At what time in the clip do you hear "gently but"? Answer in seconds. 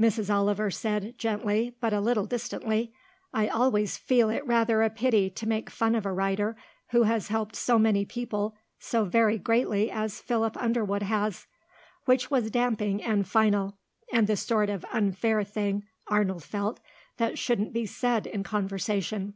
1.18-1.92